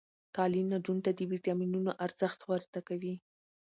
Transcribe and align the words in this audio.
تعلیم 0.35 0.67
نجونو 0.73 1.01
ته 1.05 1.11
د 1.15 1.19
ویټامینونو 1.31 1.91
ارزښت 2.05 2.39
ور 2.43 2.61
زده 2.69 2.81
کوي. 2.87 3.13